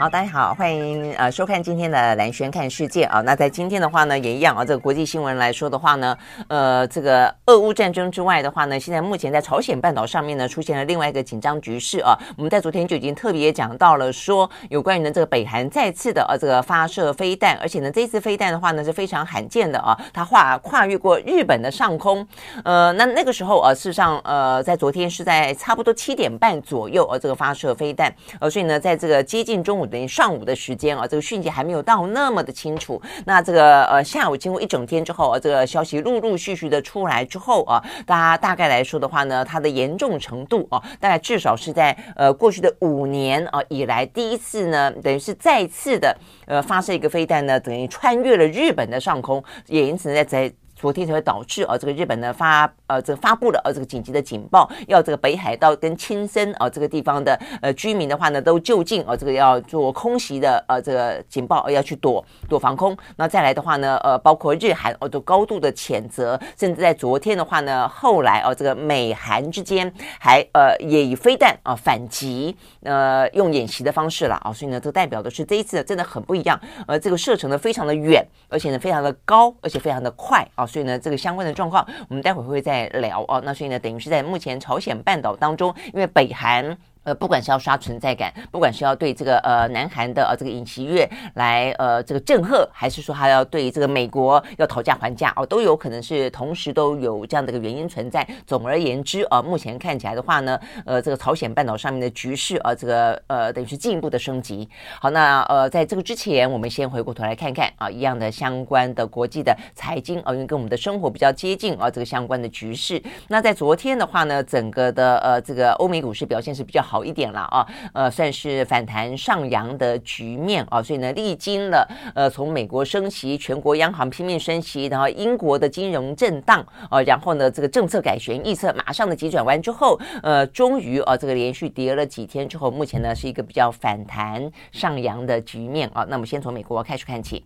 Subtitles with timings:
[0.00, 3.20] 好，大家好，欢迎呃收看今天的蓝轩看世界啊。
[3.20, 4.64] 那在今天的话呢，也一样啊。
[4.64, 6.16] 这个国际新闻来说的话呢，
[6.48, 12.16] 呃，这个俄乌战争之外的话呢，现在目前在朝鲜半岛上面呢，出现了另外一个紧张局势啊。
[12.38, 22.26] 我们在昨天就已经特别讲到了，说有关于呢这个北韩再次的呃这个发射飞弹，而且呢这次飞弹的话呢是非常罕见的啊，它跨跨越过日本的上空。
[22.64, 29.89] 呃，那那个时候呃事实上呃在昨天是在差不多七点半左右呃这个发射飞弹，呃所以呢在这个接近中午。
[29.90, 33.00] 等于上午的时间啊，这个讯息还没有到那么的清楚。
[33.26, 50.52] 那这个呃下午经过一整天之后啊，这个消息陆陆续续的出来之后啊，大家大概来说的话呢，它的严重程度啊，大概至少是在呃过去的五年啊以来第一次呢，等于是再次的呃发射一个飞弹呢，等于穿越了日本的上空，也因此在在。
[50.80, 62.96] 昨天才会导致啊，这个日本呢发呃这个发布了呃这个紧急的警报，要这个北海道跟青森啊这个地方的呃居民的话呢都就近啊这个要做空袭的呃这个警报，要去躲躲防空。
[63.16, 80.66] 那再来的话呢，呃包括日韩哦都高度的谴责，甚至在昨天的话呢，后来哦这个美韩之间还呃也以飞弹啊反击，呃用演习的方式了啊，所以呢这代表的是这一次真的很不一样，呃这个射程呢非常的远，而且呢非常的高，而且非常的快啊。
[80.70, 83.42] 所以呢，这个相关的状况，我们待会儿会再聊哦。
[83.44, 86.78] 那所以呢，等于是在目前朝鲜半岛当中，因为北韩。
[87.02, 98.26] 呃，不管是要刷存在感，不管是要对这个呃南韩的呃这个尹锡悦来呃这个震慑，还是说他要对这个美国要讨价还价哦，都有可能是同时都有这样的一个原因存在。
[98.46, 104.68] 总而言之啊，目前看起来的话呢，呃，这个朝鲜半岛上面的局势啊，这个呃等于是进一步的升级。
[105.00, 113.02] 好，那呃在这个之前，我们先回过头来看看啊，一样的相关的国际的财经啊，因为跟我们的生活比较接近啊，这个相关的局势。
[113.28, 116.99] 那在昨天的话呢，整个的呃这个欧美股市表现是比较好。
[117.00, 136.04] 好一点了啊，呃，算是反弹上扬的局面啊，所以呢，历经了呃，从美国升息，全国央行拼命升息，然后英国的金融震荡啊，然后呢，这个政策改弦易辙，马上的急转弯之后，呃，终于啊，这个连续跌了几天之后，目前呢是一个比较反弹上扬的局面啊。
[136.10, 137.42] 那么先从美国开始看起。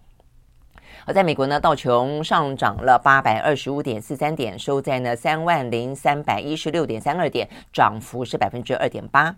[1.07, 9.35] 而在美国呢，道琼上涨了八百二十五点四三点，收在呢三万零三百一十六点三二点，涨幅是百分之二点八。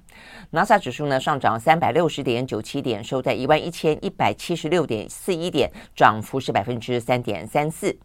[0.51, 7.97] 纳斯达克指数呢上涨三百六十点九七点，收在一万一千一百七十六点四一点，涨幅是百分之三点三四。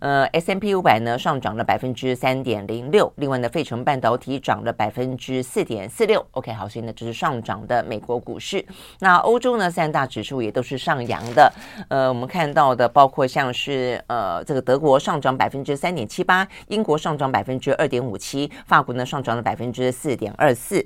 [0.00, 6.24] 呃，S M P 五百呢上涨了百分之三点零六，另外呢，费城半导体涨了百分之四点四六。
[6.32, 8.64] OK，好，所以呢，这是上涨的美国股市。
[8.98, 11.52] 那欧洲呢，三大指数也都是上扬的。
[11.88, 13.03] 呃，我们看到的包。
[13.04, 20.82] 包括像是呃，这个德国上涨百分之三点七八，英国上涨百分之二点五七，法国呢上涨了百分之四点二四。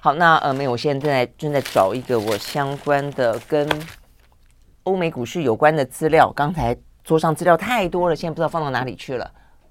[0.00, 3.68] 好，那呃，没有，我现在正在正在找一个我相关的跟
[4.84, 9.28] 欧美股市有关的资料，刚才桌上资料太多了，现在不知道放到哪里去了。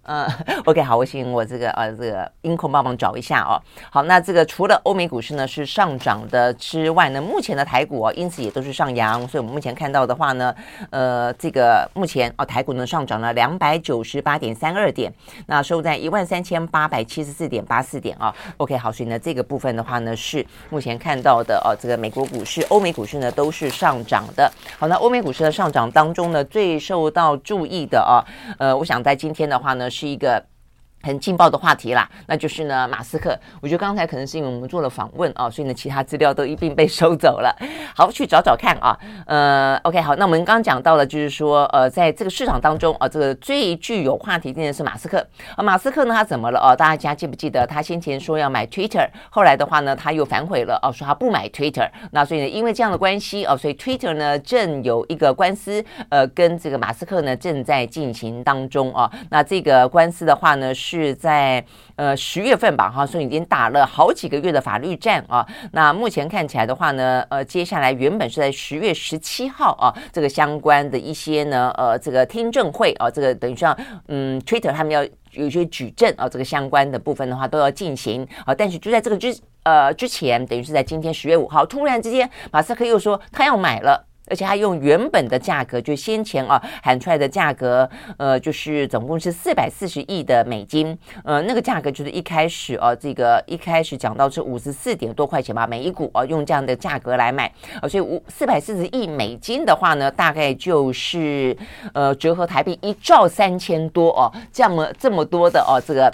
[0.08, 0.28] 嗯
[0.66, 3.58] ，OK， 好，我请我这个呃这个音控帮忙找一下哦。
[3.90, 9.28] 好，那这个除了欧美股市呢是上涨的之外呢，目前的台股哦，因此也都是上扬。
[9.28, 10.54] 所以我们目前看到的话呢，
[10.92, 15.12] 呃，这个目前哦台股呢上涨了两百九十八点三二点，
[15.48, 18.32] 那收在一万三千八百七十四点八四点啊。
[18.58, 24.52] OK，好，所以呢这个部分的话呢是目前看到的哦，这个美国股市、欧美股市呢都是上涨的。
[24.78, 28.22] 好，那欧美股市的上涨当中呢，最受到注意的啊，
[28.60, 29.90] 呃，我想在今天的话呢。
[29.96, 30.55] 是一个。
[31.06, 33.38] 很劲爆的话题啦，那就是呢，马斯克。
[33.62, 37.56] 我觉得刚才可能是因为我们做了访问啊，所以呢，其他资料都一并被收走了。
[37.96, 38.98] 好，去找找看啊。
[39.28, 45.24] 呃，OK，好，那我们刚刚讲到了，就是说，呃，在这个市场当中啊，这个最具有话题性的是马斯克
[45.56, 45.62] 啊。
[45.62, 46.76] 马斯克呢，他怎么了哦？
[46.76, 51.88] 大家记不记得他先前说要买 Twitter，后来的话呢，他又反悔了哦，说他不买 Twitter。
[52.14, 59.12] 那所以呢，因为这样的关系哦，所以 Twitter 呢正有一个官司，呃，跟这个马斯克呢正在进行当中啊。
[59.30, 60.95] 那这个官司的话呢是。
[60.96, 61.64] 是在
[61.96, 65.46] 呃十月份吧，哈，所以已经打了好几个月的法律战啊。
[65.72, 73.78] 那目前看起来的话呢，呃，接下来原本是在十月十七号啊，这个相关的一些呢，呃，这个听证会啊，这个等于说，
[74.08, 78.56] 嗯，Twitter 他们要有些举证啊，这个相关的部分的话都要进行啊。
[78.56, 84.06] 但是就在这个之呃之前，等于是在今天十月五号，突然之间，马斯克又说他要买了。
[84.28, 97.52] 而且他用原本的价格，就先前啊喊出来的价格，呃，就是总共是四百四十亿的美金，呃，那个价格就是一开始啊，这个一开始讲到是五十四点多块钱吧，每一股啊，用这样的价格来买，
[97.82, 101.56] 呃，所以五四百四十亿美金的话呢，大概就是
[101.94, 106.12] 呃折合台币一兆三千多哦，这么这么多的哦，这个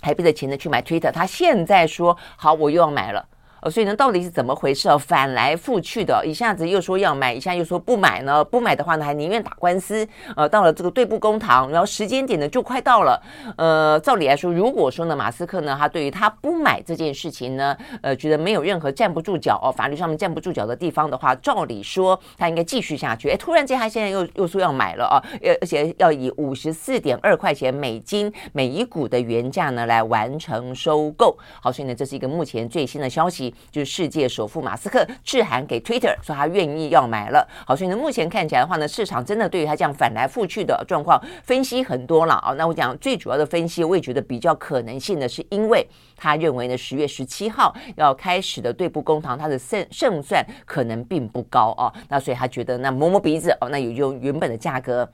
[0.00, 3.24] 台币的钱呢去买 Twitter，他现在说好，我又要买了。
[3.60, 4.96] 呃，所以呢，到底是怎么回事哦？
[4.96, 8.44] 反来覆去的，一下子又说要买，一下又说不买呢？
[8.44, 10.06] 不买的话呢，还宁愿打官司。
[10.36, 13.20] 呃，到了这个对簿公堂，然后时间点呢就快到了。
[13.56, 23.28] 呃，照理来说，如果说呢，马斯克呢，他对于他不买这件事情呢，呃，觉得没有任何站不住脚哦，法律上面站不住脚的地方的话，照理说他应该继续下去。
[23.30, 31.36] 哎，突然间他现在又又说要买了啊，而而且要以五十四点二块钱美金每一股的原价呢来完成收购。
[31.60, 33.47] 好，所以呢，这是一个目前最新的消息。
[33.70, 37.46] 就是世界首富马斯克致函给 Twitter，说他愿意要买了。
[37.66, 42.52] 好，所以呢，目前看起来的话呢，市场真的对于他这样反来覆去的状况分析很多了啊。
[42.52, 45.86] 那我讲最主要的分析，我也觉得比较可能性的是，因为
[46.16, 51.92] 他认为呢，十月十七号要开始的对簿公堂，他的胜胜算可能并不高啊。
[52.08, 55.08] 那所以他觉得那摸摸鼻子哦，那也就原本的价格。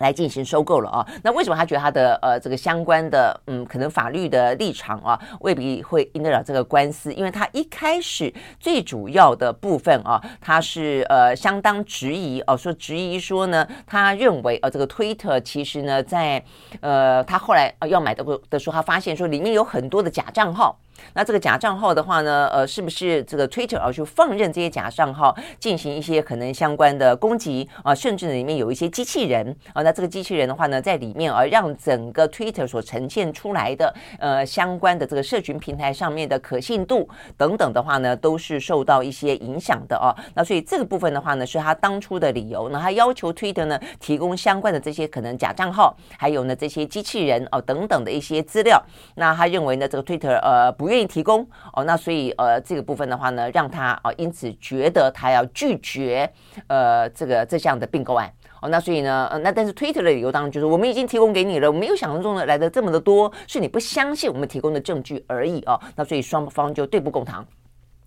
[0.00, 1.06] 来进行收购了啊？
[1.22, 7.12] 那为什么他觉得他的呃这个相关的嗯可能法律的立场啊未必会赢得了这个官司？
[7.14, 16.42] 因为他一开始最主要的部分啊，他是呃相当质疑哦，说质疑说呢，他认为呃这个推特其实呢在
[16.80, 20.78] 呃他后来要买的的时候，他发现说里面有很多的假账号。
[21.14, 40.14] 那这个假账号的话呢，呃，是不是这个 Twitter 啊，就放任这些假账号进行一些可能相关的攻击啊，甚至呢里面有一些机器人啊，那这个机器人的话呢，在里面啊，让整个 Twitter 所呈现出来的呃相关的这个社群平台上面的可信度等等的话呢，都是受到一些影响的啊。
[40.34, 42.68] 那所以这个部分的话呢，是他当初的理由。
[42.68, 48.82] 那他要求 Twitter 呢提供相关的这些可能假账号，还有呢这些机器人哦等等的一些资料。
[49.14, 50.89] 那他认为呢，这个 Twitter 呃不。
[50.90, 56.30] 愿意提供哦，那所以呃，这个部分的话呢，让他啊、哦，因此觉得他要拒绝
[56.66, 67.46] 呃这个这项的并购案哦，那所以呢，呃，那但是 Twitter 的理由当然就是我们已经提供给你了，我没有想象中的来的这么的多，是你不相信我们提供的证据而已哦，那所以双方就对簿公堂。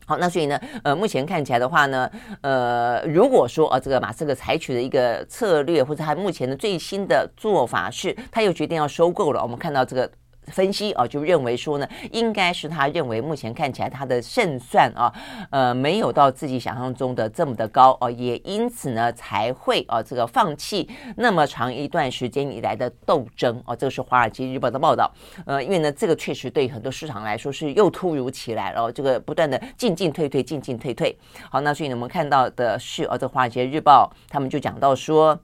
[0.05, 10.11] 好，那所以呢，呃，目前看起来的话呢，呃，如果说啊，这个马斯克采取的一个策略或者他目前的最新的做法是，他又决定要收购了，我们看到这个。
[10.47, 15.13] 分析啊，就认为说呢，应该是他认为目前看起来他的胜算啊，
[15.49, 25.11] 呃，没有到自己想象中的这么的高哦，也因此呢才会啊这个放弃那么长一段时间以来的斗争哦，这个是《华尔街日报》的报道，
[25.45, 31.17] 呃，因为呢这个确实对很多市场来说是又突如其来了，这个不断的进进退退，进进退退。
[31.49, 35.39] 好，那所以呢我们看到的是哦，这《华尔街日报》他们就讲到说。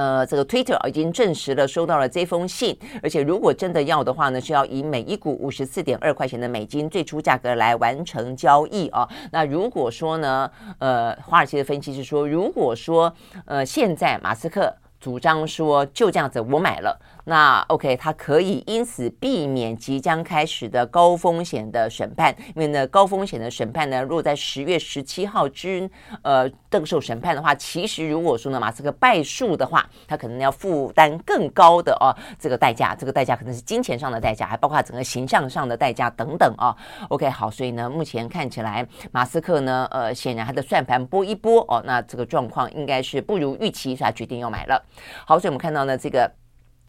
[0.00, 9.06] 呃，这个 Twitter 已经证实了收到了这封信，而且如果真的要的话呢，是要以每一股五十四点二块钱的美金最初价格来完成交易啊。
[9.30, 13.12] 那如果说呢，呃，华尔街的分析是说，如果说
[13.44, 16.98] 呃现在马斯克主张说就这样子我买了。
[17.24, 25.88] 那 OK，他可以因此避免即将开始的高风险的审判，因为呢，高风险的审判呢，若在十月十七号之
[26.22, 32.08] 呃这个时候审判的话，其实如果说呢，马斯克败诉的话，他可能要负担更高的哦
[32.38, 36.74] 这个代价，这个代价可能是金钱上的代价，还包括整个形象上的代价等等啊。
[37.08, 44.82] OK，好，所以呢，目前看起来马斯克呢，呃，显然他的算盘拨一拨哦，那这个状况应该是不如预期，所以他决定要买了。
[45.26, 46.30] 好，所以我们看到呢，这个。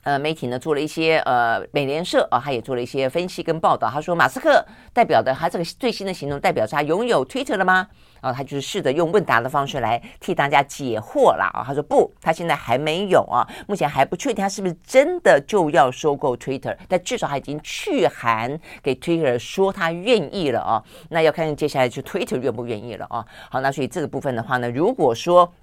[0.03, 3.89] 呃，媒体呢做了一些呃，美联社啊，他也做了一些分析跟报道。
[3.89, 7.88] 他说，马斯克代表的他这个最新的行动，代表是他拥有 Twitter 了吗？
[8.20, 11.63] 啊，他就是试着用问答的方式来替大家解惑了啊。
[11.65, 20.84] 他说不，他现在还没有啊，目前还不确定他是不是真的就要收购 Twitter，但至少他已经去函给 Twitter 说他愿意了啊。
[21.10, 23.25] 那要看看接下来就 Twitter 愿不愿意了啊。
[23.50, 25.53] 好，那所以这个部分的话呢，如果说。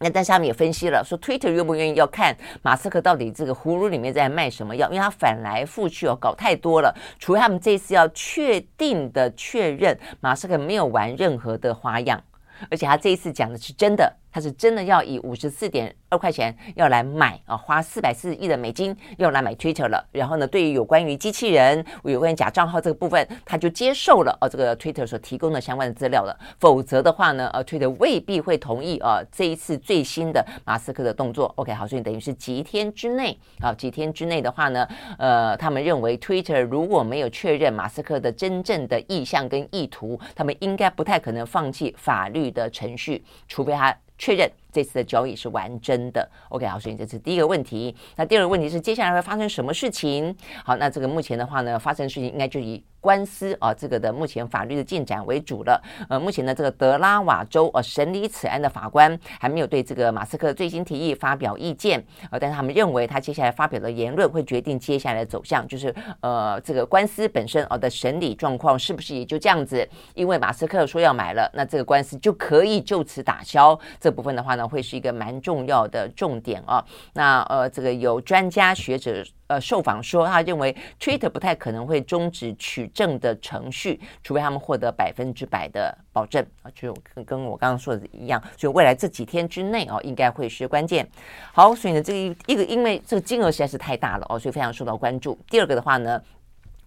[0.00, 6.94] 那但是他们也分析了，说 Twitter 愿不愿意要看马斯克到底这个葫芦里面在卖什么药，因为他反来覆去哦，搞太多了。
[7.18, 12.22] 除非他们这次要确定的确认马斯克没有玩任何的花样，
[12.70, 14.16] 而且他这一次讲的是真的。
[14.38, 20.06] 他是真的要以五十四点二块钱要来买啊，花四百四十亿的美金要来买 Twitter 了。
[20.12, 26.38] 然后呢，对于有关于机器人、有关于假账号这个部分，他就接受了啊这个 Twitter 所提供的相关的资料了。
[26.60, 31.52] 否则的话呢，呃，Twitter 未必会同意啊这一次最新的马斯克的动作。
[31.56, 34.86] OK，好，所以等于是几天之内啊，几天之内的话呢，
[35.18, 43.92] 呃，他们认为 Twitter 如果没有确认马斯克的真正的意向跟意图，他们应该不太可能放弃法律的程序，除非他。
[44.18, 46.28] 确认这次的交易是完整的。
[46.50, 47.94] OK，好，所以这是第一个问题。
[48.16, 50.36] 那第二个问题是接下来会发生什么事情？
[50.64, 55.82] 好，那这个目前的话呢，发生的事情应该就以官司啊这个的目前法律的进展为主了。
[56.08, 62.04] 呃，目前呢，这个德拉瓦州呃审理此案的法官还没有对这个马斯克最新提议发表意见。
[62.30, 69.88] 呃，但是他们认为他接下来发表的言论会决定接下来的走向，就是呃这个官司本身呃的审理状况是不是也就这样子？
[70.14, 73.78] 因为马斯克说要买了，那这个官司就可以就此打消。
[74.00, 76.84] 这部分的话呢，会是一个蛮重要的重点啊。
[77.14, 86.70] 那呃，这个有专家学者呃受访说，他认为 Twitter 不太可能会终止取证的程序，除非他们获得百分之百的保证啊。
[86.74, 91.04] 就跟跟我刚刚说的一样，所以未来这几天之内哦，应该会是关键。
[91.52, 95.38] 好，所以呢，这个一个因为这个金额实在是太大了哦，所以非常受到关注。
[95.50, 96.22] 第二个的话呢。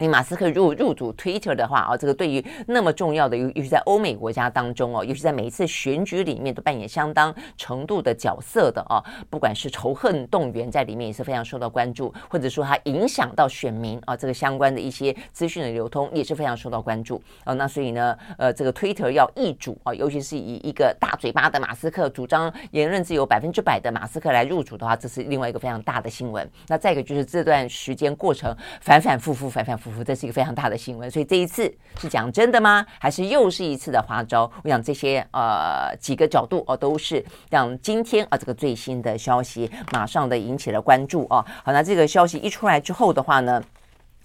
[0.02, 8.98] 你马斯克入入主 Twitter 的话啊，这个对于那么重要的，尤尤其在欧美国家当中哦，尤其在每一次选举里面都扮演相当程度的角色的啊，
[9.30, 17.54] 不管是仇恨动员在里面也是非常受到关注，或者说它影响到选民啊，这个相关的一些资讯的流通也是非常受到关注啊。
[17.54, 26.50] 那所以呢，呃，这个 Twitter 要易主啊，尤其是以一个大嘴巴的马斯克主张言论自由百分之百的马斯克来入主的话，这是另外一个非常大的新闻。
[26.68, 32.86] 那再一个就是这段时间过程反反复复，反反复这是一个非常大的新闻，所以这一次是讲真的吗？
[33.00, 34.52] 还是又是一次的花招？
[34.64, 41.46] 我想这些呃几个角度哦，都是让今天啊这个最新的消息马上的引起了关注哦。
[41.64, 43.62] 好，那这个消息一出来之后的话呢，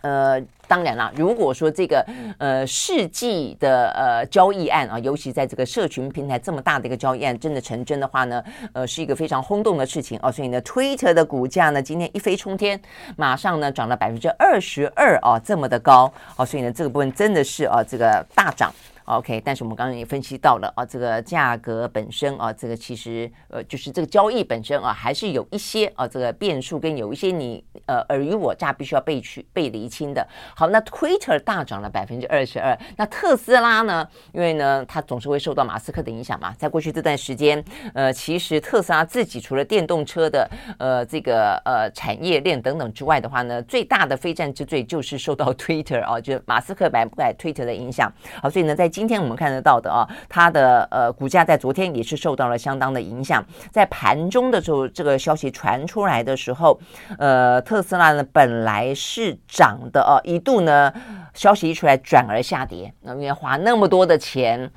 [0.02, 0.42] 呃。
[0.68, 2.04] 当然啦，如果说这个
[2.38, 10.32] 呃世纪的呃交易案啊，尤其在这个社群平台这么大的一个交易案真的成真的话呢，呃，是一个非常轰动的事情哦。
[10.32, 12.82] 所以呢，Twitter 的股价呢今天一飞冲天，
[13.14, 16.44] 马上呢涨了百分之二十二啊，这么的高哦。
[16.44, 18.74] 所以呢，这个部分真的是啊这个大涨。
[19.06, 30.26] OK，但是我们刚刚也分析到了啊，这个价格本身啊，这个其实呃，就是这个交易本身啊，还是有一些啊，这个变数跟有一些你呃尔虞我诈，必须要被去被厘清的。
[30.54, 34.06] 好，那 Twitter 大涨了百分之二十二，那特斯拉呢？
[34.32, 36.52] 因为呢，它总是会受到马斯克的影响嘛。
[36.58, 37.62] 在过去这段时间，
[37.94, 48.12] 呃，其实特斯拉自己除了电动车的呃这个呃产业链等等之外的话呢，最大的非战之罪就是受到 Twitter 啊，就是马斯克买不买 Twitter 的影响。
[48.42, 53.44] 好，所以呢，在今天我们看得到的啊，它的呃股价在昨天也是受到了相当的影响。
[53.70, 56.80] 在盘中的时候，这个消息传出来的时候，
[57.18, 60.90] 呃，特斯拉呢本来是涨的啊，一度呢
[61.34, 62.90] 消息一出来转而下跌。
[63.02, 64.70] 那因为花那么多的钱。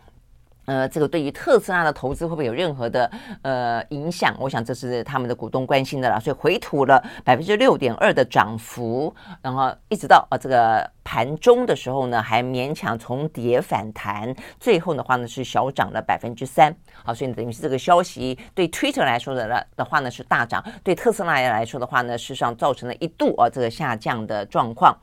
[0.70, 3.10] 呃，这个对于特斯拉的投资会不会有任何的
[3.42, 4.36] 呃影响？
[4.40, 9.12] 我想这是他们的股东关心的了，所以回吐了百分之六点二的涨幅，
[9.42, 16.72] 然后一直到啊这个盘中的时候呢，还勉强从跌反弹，最后的话呢是小涨了百分之三。
[17.04, 24.96] 好，所以等于是这个消息对 Twitter 来说的了的话呢是大涨，对特斯拉来说的话呢，事实上造成了一度啊这个下降的状况。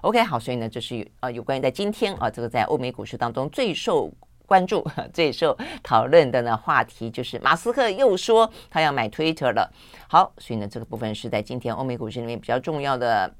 [0.00, 4.12] OK，好，所以呢这是呃有关于在今天啊这个在欧美股市当中最受。
[4.52, 9.72] 关注 最受讨论的呢话题就是马斯克又说他要买 Twitter 了。
[10.08, 13.34] 好，所以呢这个部分是在今天欧美股市里面比较重要的。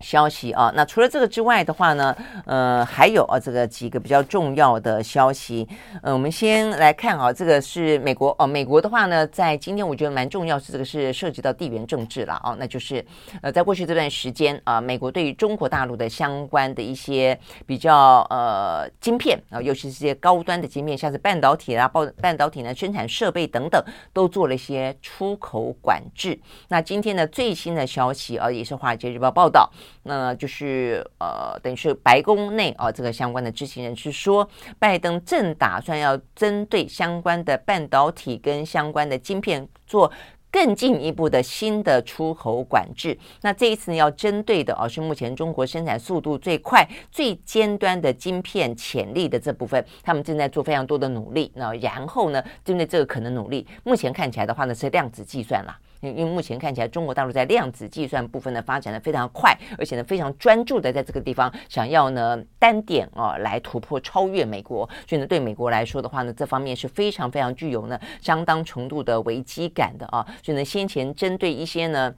[0.00, 5.66] 消息啊，那除了这个之外的话呢，呃，还有啊，这个几个比较重要的消息。
[6.02, 13.04] 呃，我们先来看啊，这个是美国哦，美国的话呢，在今天我觉得蛮重要，是这个是涉及到地缘政治了啊，那就是
[13.40, 23.82] 呃，在过去这段时间啊，美国对于中国大陆的相关的一些比较呃晶片啊，尤其是些高端的晶片，像是半导体啊、半半导体呢生产设备等等，
[24.12, 26.38] 都做了一些出口管制。
[26.68, 29.70] 那今天的最新的消息啊，也是华尔街日报报道。
[30.02, 34.48] 那就是呃，等于是白宫内啊，这个相关的知情人士说，
[34.78, 40.10] 拜登正打算要针对相关的半导体跟相关的晶片做
[40.50, 43.18] 更进一步的新的出口管制。
[43.40, 51.50] 那这一次呢，要针对的啊，是目前中国生产速度最快、最尖端的晶片潜力的这部分，他们正在做非常多的努力。
[51.56, 55.76] 那然后呢，针对这个可能努力，目前看起来的话呢，是量子计算啦。
[56.10, 72.14] 因为目前看起来，中国大陆在量子计算部分呢发展的非常快，而且呢非常专注的在这个地方想要呢单点啊来突破超越美国，所以呢对美国来说的话呢，这方面是非常非常具有呢相当程度的危机感的啊，所以呢先前针对一些呢。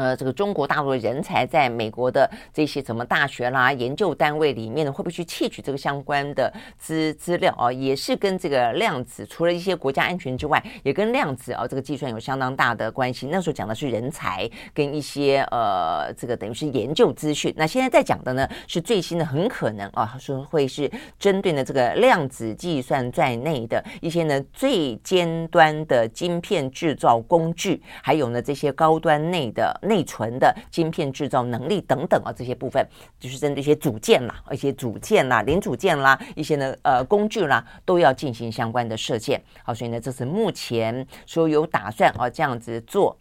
[0.00, 7.70] 呃，这个中国大陆的人才在美国的这些什么大学啦、研究单位里面呢，会不会去窃取这个相关的资资料啊？
[7.70, 13.26] 也是跟这个量子，除了一些国家安全之外，也跟量子啊这个计算有相当大的关系。
[13.26, 17.52] 那时候讲的是人才跟一些呃，这个等于是研究资讯。
[17.54, 29.78] 那现在在讲的呢，是最新的，很可能啊，说会是针对呢这个量子计算在内的一些呢最尖端的晶片制造工具，还有呢这些高端内的。
[29.90, 32.86] 内存的晶片制造能力等等啊，这些部分
[33.18, 39.42] 就是针对一些组件啦、一些组件啦、零组件啦、一些呢呃工具啦，都要进行相关的设限。
[39.64, 43.16] 好，所以呢，这是目前说有打算啊这样子做。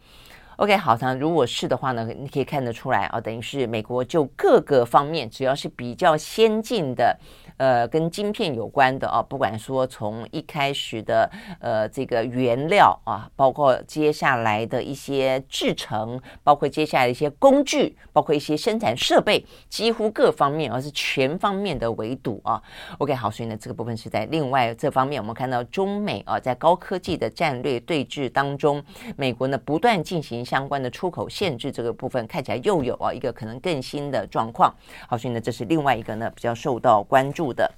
[0.57, 7.17] OK，好，那如果是的话呢，你可以看得出来啊，等于是美国就各个方面，只要是比较先进的。
[7.59, 22.63] 呃，跟晶片有关的啊，不管说从一开始的呃这个原料啊，包括接下来的一些制成，包括接下来的一些工具，包括一些生产设备，几乎各方面，而是全方面的围堵啊。
[22.97, 28.81] OK，好，所以呢，这个部分是在另外这方面，我们看到中美啊在高科技的战略对峙当中，
[29.17, 34.73] 美国呢不断进行相关的出口限制，这个部分看起来又有啊一个可能更新的状况。
[35.09, 37.71] 好，所以呢，这是另外一个呢比较受到关注的。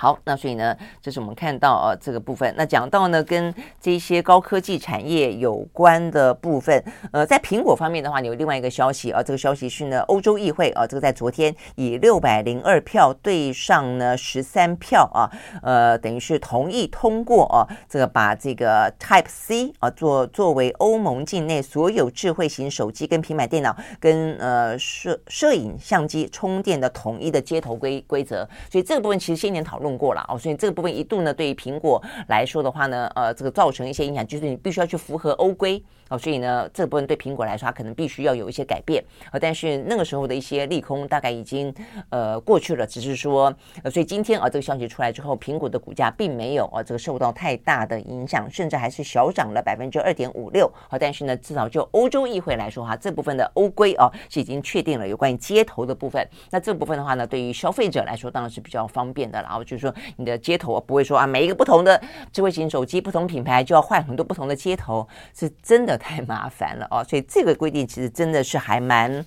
[0.00, 2.54] 好，那所以呢，这是我们看到啊这个部分。
[2.56, 15.26] 那讲到呢，跟这些高科技产业有关的部分，呃，在苹果方面的话，有另外一个消息啊，这个消息是呢，欧洲议会啊，这个在昨天以六百零二票对上呢十三票啊，
[15.64, 28.48] 呃，等于是同意通过啊，这个把这个 Type C 啊作作为欧盟境内所有智慧型手机跟平板电脑跟呃摄摄影相机充电的统一的接头规规则。
[28.70, 29.87] 所以这个部分其实先前讨论。
[29.88, 35.82] 用过了哦，所以这个部分一度呢，对于苹果来说的话呢，呃，这个造成一些影响，就是你必须要去符合欧规。
[36.08, 39.38] 哦，所以呢，这部分对苹果来说，它可能必须要有一些改变啊。
[39.40, 41.74] 但是那个时候的一些利空大概已经
[42.10, 43.50] 呃过去了，只是说，
[43.82, 50.98] 呃，所以今天啊，这个消息出来之后，苹果的股价并没有啊这个受到太大的影响，甚至还是小涨了百分之二点五六啊。
[50.98, 56.22] 但是呢，至少就欧洲议会来说哈，这部分的欧规啊是已经确定了有关于接头的部分。
[56.50, 59.76] 那这部分的话呢，对于消费者来说当然是比较方便的，然后就。
[59.76, 62.00] 是说，你的接头不会说啊，每一个不同的
[62.32, 67.04] 智慧型手机、不同品牌就要换很多不同的接头，是真的太麻烦了哦。
[67.04, 69.26] 所以这个规定其实真的是还蛮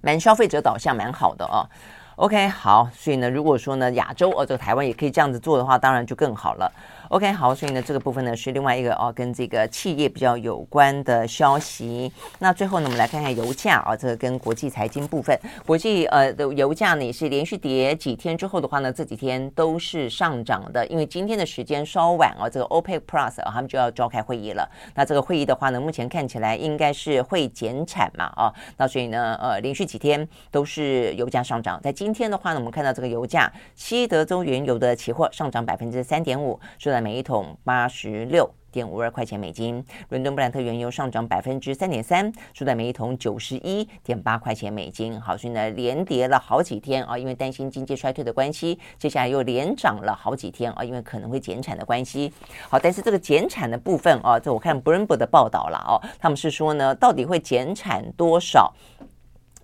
[0.00, 1.68] 蛮消费者导向，蛮好的哦。
[2.16, 6.72] OK，好，所以呢，如果说呢，亚洲哦，这个台湾也可以这样子做的话，当然就更好了。
[7.08, 12.10] OK，好，所以呢，这个部分呢是另外一个哦，跟这个企业比较有关的消息。
[12.38, 20.86] 那最后呢，我们来看看油价啊，这个跟国际财经部分，国际呃的油价呢也是连续跌几天之后的话呢，这几天都是上涨的。
[20.86, 24.68] 因为今天的时间稍晚啊，这个 OPEC Plus 啊，他们就要召开会议了。
[24.94, 31.80] 那这个会议的话呢，目前看起来应该是会减产嘛啊，那所以呢，呃，连续几天都是油价上涨。
[31.82, 45.18] 在今今天的话呢，我们看到这个油价，西德州原油的期货上涨百分之三点五，在每一桶八十六点五二块钱美金，伦敦布兰特原油上涨百分之三点三，收在每一桶九十一点八块钱美金。
[45.18, 52.30] 好，所以呢，连跌了好几天啊，因为担心经济衰退的关系，接下来又连涨了好几天啊，因为可能会减产的关系。
[52.68, 58.74] 好，但是这个减产的部分啊，这我看 Bloomberg 的报道了哦，他们是说呢，到底会减产多少？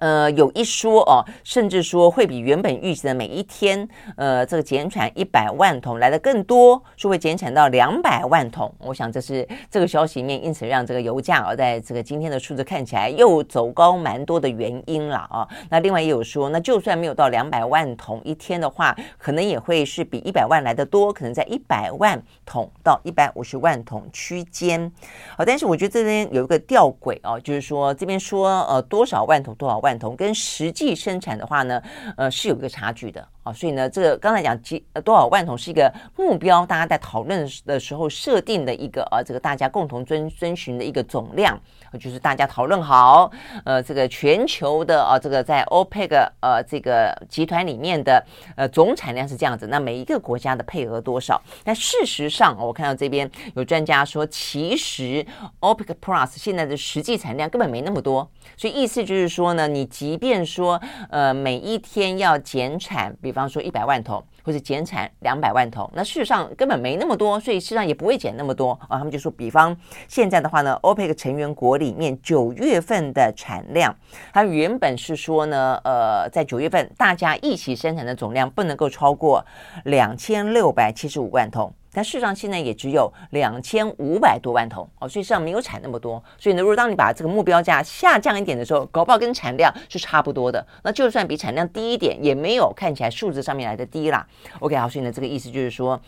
[0.00, 3.86] 呃，有一说哦，甚至说会比原本预期的每一天，
[4.16, 8.74] 呃，这个减产一百万桶来的更多，说会减产到两百万桶。
[8.78, 15.46] 我想这是这个消息面，因此让这个油价啊，在这个今天的数字看起来又走高蛮多的原因了啊。
[15.68, 24.90] 那另外也有说，那就算没有到两百万桶一天的话，可能也会是比一百万来的多，可能在一百万桶到一百五十万桶区间。
[25.36, 29.89] 好，但是我觉得这边有一个吊诡哦，就是说这边说呃多少万桶多少万。
[30.16, 31.82] 跟实际生产的话呢，
[32.16, 33.26] 呃，是有一个差距的。
[33.42, 41.60] 啊，所以呢，这个刚才讲几呃多少万桶是一个目标，大家在讨论的时候设定的一个呃，这个大家共同遵遵循的一个总量，
[41.98, 43.28] 就是大家讨论好，
[43.64, 48.24] 呃，这个全球的啊，这个在 OPEC 呃这个集团里面的
[48.54, 51.42] 呃总产量是这样子，那每一个国家的配额多少？
[51.64, 55.26] 但事实上，我看到这边有专家说，其实
[55.58, 59.80] OPEC Plus 现在的实际产量根本没那么多，所以意思就是说呢，你。
[59.80, 68.98] 你即便说，呃，每一天要减产，比比方说一百万桶，或者减产两百万桶，那事实上根本没那么多，所以事实上也不会减那么多啊。
[68.98, 69.76] 他们就说，比方
[70.08, 73.94] 现在的话呢，OPEC 成员国里面九月份的产量，
[74.32, 79.44] 它原本是说呢，呃，在九月份大家一起生产的总量不能够超过
[79.84, 81.72] 两千六百七十五万桶。
[81.92, 86.22] 但事实上现在也只有两千五百多万头哦，所以实际上没有产那么多。
[86.38, 90.64] 所以呢，如果当你把这个目标价下降一点的时候，搞不好跟产量是差不多的。
[90.82, 94.26] 那就算比产量低一点，也没有看起来数字上面来的低啦。
[94.60, 96.00] OK，好，所以呢，这个意思就是说。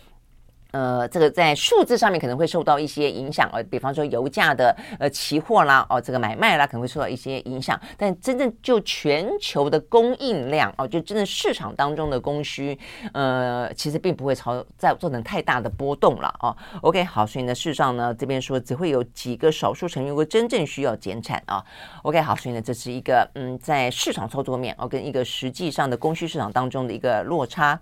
[0.73, 7.79] 呃，这个在数字上面可能会受到一些影响，呃，比方说油价的呃期货啦，哦，这个买卖啦，可能会受到一些影响。
[7.97, 12.79] 但真正就全球的供应量哦，就真正市场当中的供需，
[13.13, 16.57] 呃，其实并不会朝再造成太大的波动了哦。
[16.81, 21.63] OK，好，所以呢，事实上呢，这边说只会有几个少数成员会真正需要减产啊。
[22.03, 27.79] OK，好，所以呢，这是一个嗯，在市场操作面哦，跟一个实际上的供需市场当中的一个落差。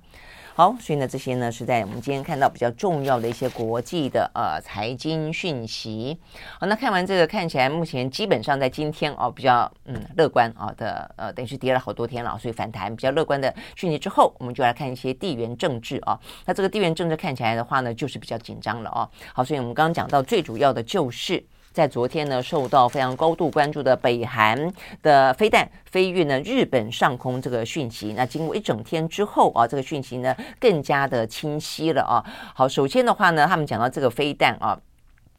[0.60, 6.18] 好，所以呢，这些呢是在我们今天看到比较重要的一些国际的呃财经讯息。
[6.58, 16.20] 好，那看完这个，看起来目前基本上在今天哦比较嗯乐观啊的呃，等于是跌了好多天了，所以反弹比较乐观的讯息之后，我们就来看一些地缘政治啊。
[16.44, 19.08] 那这个地缘政治看起来的话呢，就是比较紧张了哦。
[19.32, 21.42] 好，所以我们刚刚讲到最主要的就是。
[21.72, 32.24] 在昨天呢，受到非常高度关注的北韩的飞弹飞越呢日本上空这个讯息，那经过一整天之后啊，这个讯息呢更加的清晰了啊。
[32.54, 34.78] 好，首先的话呢，他们讲到这个飞弹啊。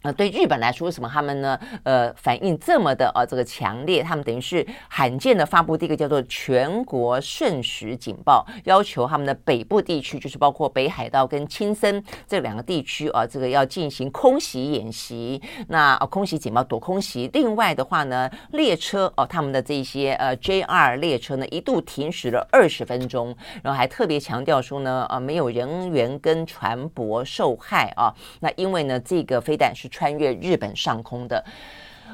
[0.04, 1.60] 呃，对日本来说，为什么他们呢？
[1.84, 15.40] 呃，反应这么的呃，这个强烈，他们等于是罕见的发布第一个叫做全国瞬时警报，要求他们的北部地区，就是包括北海道跟青森这两个地区啊，这个要进行空袭演习。
[15.68, 17.30] 那、呃、空袭警报躲空袭。
[17.32, 28.12] 另外的话呢，列车哦、他们的这些呃 JR 列车呢，一度停驶了二十分钟，然后还特别强调说呢，呃，没有人员跟船舶受害啊。
[28.40, 29.91] 那因为呢，这个飞弹是。
[29.92, 31.44] 穿越日本上空的，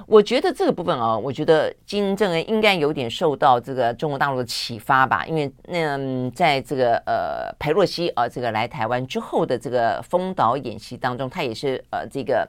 [0.05, 12.45] 我觉得这个部分啊，我觉得金正恩应该有点受到这个中国大陆的启发吧，因为那在这个呃裴洛西啊这个来台湾之后的这个封岛演习当中，他也是呃这个。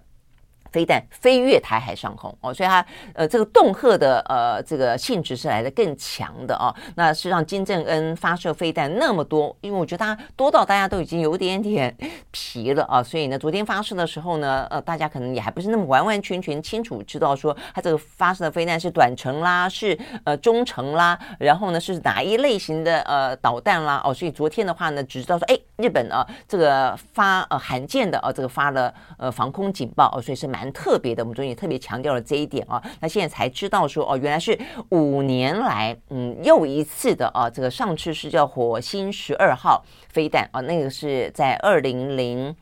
[0.70, 6.74] 飞弹飞越台海上空哦，所以它呃这个恫吓的呃这个性质是来的更强的哦。
[6.96, 11.96] 那是让金正恩发射飞弹那么多，因为我觉得他多到大家都已经有点点
[12.30, 13.02] 疲了啊。
[13.02, 24.12] 所以呢，昨天发射的时候呢，呃，大家可能也还不是那么完完全全清楚知道说他这个发射的飞弹是短程啦，是呃中程啦，然后呢是哪一类型的呃导弹啦哦。
[24.12, 30.57] 所以昨天的话呢，只知道说哎，日本啊这个发呃罕见的啊这个发了呃防空警报哦，所以是蛮。
[30.58, 32.82] 蛮特别的，我们昨天也特别强调了这一点啊。
[33.00, 37.48] 那现在才知道说，哦，原来是五年来，嗯，又一次的啊。
[37.48, 42.54] 这个上次是叫火星十二号飞弹啊，那个是在二零零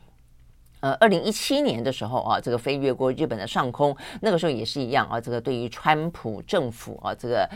[0.81, 5.19] 呃二零一七年的时候啊，这个飞越过日本的上空，那个时候也是一样啊。
[5.19, 7.49] 这个对于川普政府啊，这个。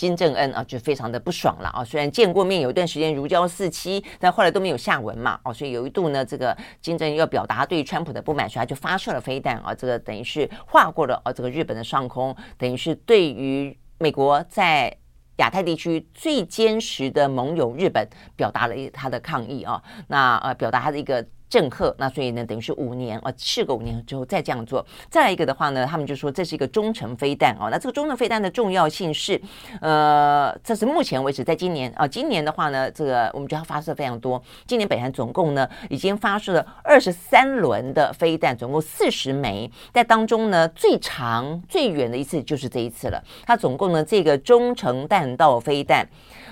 [0.00, 1.84] 金正恩啊，就非常的不爽了啊！
[1.84, 5.38] 虽然见过面有一段时间如胶似漆，但后来都没有下文嘛。
[5.44, 14.96] 哦，所以有一度呢，这个金正恩要表达对川普的不满，所以他就发射了飞弹啊，这个等于是划过了啊这个日本的上空，等于是对于美国在
[15.36, 19.82] 亚太地区最坚实的盟友日本表达了一他的抗议啊。
[20.08, 21.22] 那呃，表达他的一个。
[21.50, 24.86] 政客，那所以呢，等于是五年啊，事隔五年之后再这样做。
[25.10, 27.68] 再来一个的话呢，他们就说这是一个中程飞弹哦。
[27.72, 29.38] 那这个中程飞弹的重要性是，
[29.80, 34.40] 呃，这是目前为止在今年啊，今年的话呢，这个我们觉得发射非常多。
[34.64, 39.68] 今年北韩总共呢已经发射了二十三轮的飞弹，总共四十枚。
[39.92, 43.20] 在当中呢，最长最远的一次就是这一次了。
[43.44, 46.06] 它总共呢这个中程弹道飞弹，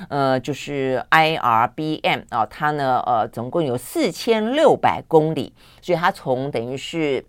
[0.08, 4.87] 呃，就是 IRBM 啊，它呢呃总共有四千六百。
[4.88, 7.22] 百公里，所以它从等于是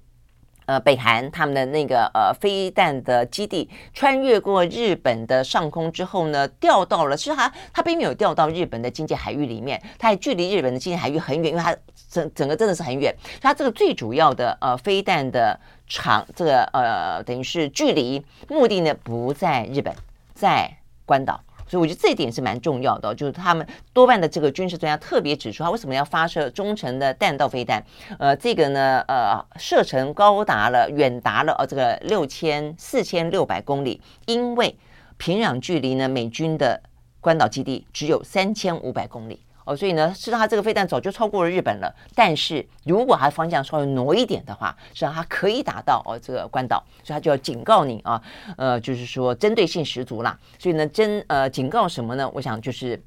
[0.66, 11.76] 呃北韩他们的那个呃飞弹的基地穿越过日本的上空之后呢，掉到了，其实它它并没有掉到日本的经济海域里面，它还距离日本的经济海域很远，因为它
[12.10, 13.14] 整整个真的是很远。
[13.42, 19.94] 它这个最主要的呃飞弹的长，这个呃等于是距离目的呢不在日本，
[20.34, 21.44] 在关岛。
[21.70, 27.86] 所以我觉得这一点是蛮重要的，就是他们多半的这个军事专家特别指出，他为什么要发射中程的弹道飞弹？
[28.18, 34.76] 呃，这个呢，呃，射程高达了，远达了，呃，这个六千四千六百公里，因为
[35.18, 36.82] 平壤距离呢，美军的
[37.22, 39.40] 关岛基地只有三千五百公里。
[39.70, 41.94] 哦，所以呢，实际上它这个飞弹早就超过了日本了。
[42.16, 48.20] 但是如果它方向稍微挪一点的话，实际上它可以打到哦这个关岛，所以它就要警告你啊，
[48.58, 50.36] 呃，就是说针对性十足啦。
[50.58, 52.28] 所以呢，针呃警告什么呢？
[52.34, 53.00] 我想就是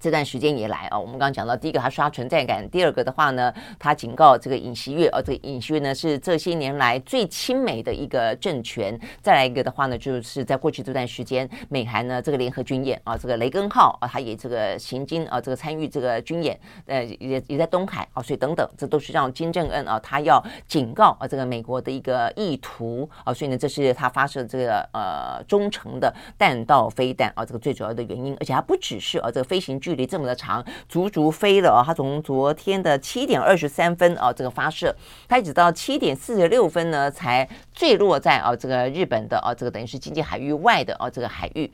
[0.00, 8.98] 这段时间以来啊，我们刚刚讲到，第一个他刷存在感，第二个的话呢，他警告这个尹锡悦，啊，这个尹锡悦呢是这些年来最亲美的一个政权。
[9.20, 31.82] 再来一个的话呢，就是在过去这段时间，美韩呢这个联合军演啊，这个雷根号啊，他也这个行经啊，这个参与这个军演，呃，也也在东海啊，所以等等，这都是让金正恩啊，他要警告啊这个美国的一个意图啊，所以呢，这是他发射这个呃中程的弹道飞弹啊，这个最主要的原因，而且还不只是啊这个飞行距距离这么的长，足足飞了啊！
[31.84, 34.94] 他从昨天的七点二十三分啊，这个发射，
[35.26, 41.68] 他一直到七点四十六分呢，才坠落在啊这个日本的啊这个等于是经济海域外的啊这个海域。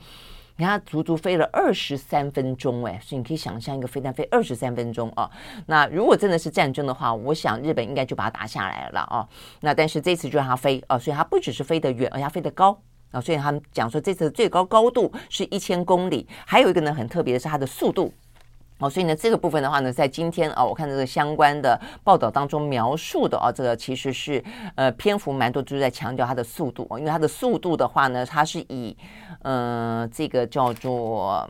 [0.57, 5.31] 你看，他足足飞了二十三分钟，哎，所以你可以想象一个飞弹飞二十三分钟啊。
[5.66, 9.29] 那如果真的是战争的话，我想日本应该就把它打下来了啊。
[9.61, 12.81] 那但是这次就让它飞啊，所以它不只是飞得远，而且它飞得高。
[13.16, 18.12] 啊，所以他们讲说这次的最高高度是一千公里，还有一个呢很特别的是它的速度。
[18.79, 26.87] 哦，所以呢这个部分的话呢，在今天啊，我看这个相关的报道当中描述的啊，这个其实是呃篇幅蛮多，就是在强调它的速度。
[26.98, 28.94] 因为它的速度的话呢，它是以
[29.40, 31.48] 呃这个叫做。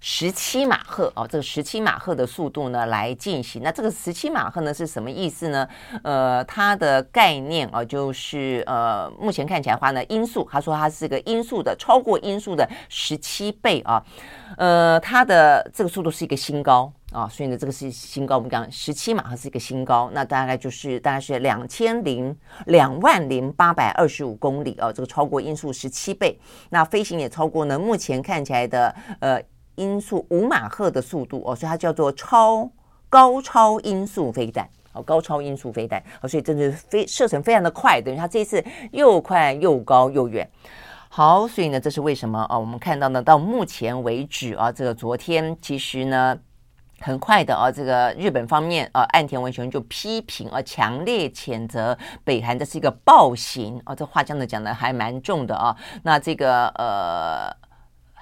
[0.00, 3.62] 十七马赫哦，这个十七马赫的速度呢来进行。
[3.62, 5.68] 那这个十七马赫呢是什么意思呢？
[6.04, 14.00] 呃，它的概念啊，就是呃，目前看起来话呢，音速，他说它是个音速的超过音速的十七倍啊。
[14.56, 18.36] 呃，它的这个速度是一个新高啊，所以呢，这个是新高。
[18.36, 22.34] 我们讲十七马赫是一个新高，那大概就是大概是两千零
[22.66, 26.38] 两万零八百二十五公里啊，这个超过音速十七倍。
[26.70, 29.42] 那飞行也超过呢，目前看起来的呃。
[29.78, 32.68] 音速五马赫的速度哦，所以它叫做超
[33.08, 40.46] 高超音速飞弹哦，高超音速飞弹哦，所以真的是飞射程非常的快，等于它这次又快又高又远。
[41.08, 42.58] 好，所以呢，这是为什么啊？
[42.58, 46.36] 我们看到呢，到目前为止啊，这个昨天其实呢，
[47.00, 55.74] 很快的啊，这个日本方面啊，岸田文雄就批评啊，强烈谴责北韩这是一个暴行啊，这话讲的讲的还蛮重的啊。
[56.02, 57.67] 那这个呃。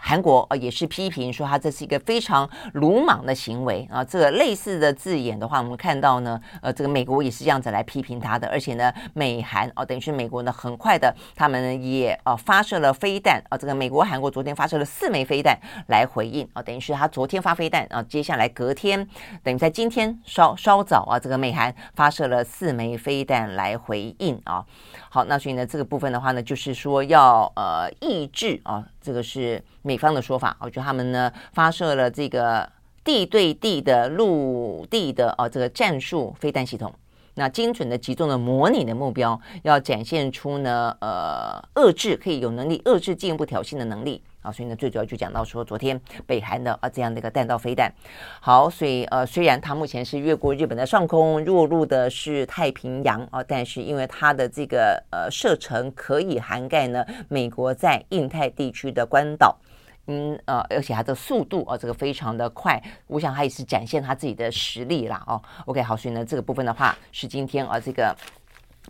[0.07, 19.05] 韩国啊也是批评说他这是一个非常鲁莽的行为啊，这个类似的字眼的话，我们看到呢，呃，这个美国也是这样子来批评他的，而且呢，美韩哦，等于是美国呢，很快的，他们也啊发射了飞弹啊，这个美国、韩国昨天发射了四枚飞弹来回应啊，等于是他昨天发飞弹啊，接下来隔天
[19.43, 24.65] 等于在今天稍稍早啊，这个美韩发射了四枚飞弹来回应啊。
[25.09, 30.57] 好，那所以呢，这个部分的话呢，就是说要呃抑制啊，这个是美方的说法。
[30.59, 32.69] 我觉得他们呢发射了这个
[33.05, 36.93] 地对地的陆地的哦这个战术飞弹系统，
[37.35, 44.21] 那精准的集中了模拟的目标，要展现出呢呃遏制可以有能力遏制进一步挑衅的能力。
[44.47, 47.93] 啊，所以呢，最主要就讲到说，昨天北韩的啊这样的一个弹道飞弹，
[48.41, 59.59] 好，所以呃，虽然它目前是越过日本的上空，落入的是太平洋啊，但是因为它的这个呃射程可以涵盖呢美国在印太地区的关岛，
[60.07, 65.43] 嗯呃，而且它的速度啊这个非常的快，我想它也是展现它自己的实力啦哦。
[65.65, 68.15] OK，好，所以呢这个部分的话是今天啊这个。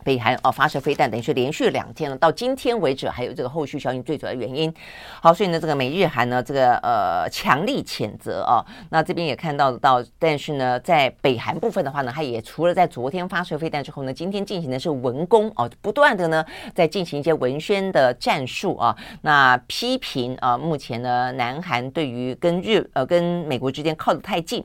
[0.04, 2.16] 北韩哦发射飞弹，等于是连续两天了。
[2.16, 4.72] 到今天为止，还有这个后续效应最主要的原因。
[5.20, 8.64] 好，所以呢，这个美日韩呢，这个呃强力谴责啊。
[8.90, 18.96] 那这边也看到到，但是呢，在北韩部分的话呢，它也除了在昨天发射飞弹之后呢，今天进行的是文攻哦，不断的呢在进行一些文宣的战术啊。
[19.22, 24.64] 那批评啊，目前呢，南韩对于跟日呃跟美国之间靠得太近。